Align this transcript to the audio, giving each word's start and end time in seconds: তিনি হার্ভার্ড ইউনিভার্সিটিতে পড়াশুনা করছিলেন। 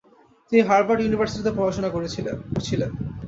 তিনি 0.51 0.61
হার্ভার্ড 0.69 1.01
ইউনিভার্সিটিতে 1.01 1.51
পড়াশুনা 1.57 1.89
করছিলেন। 1.95 2.35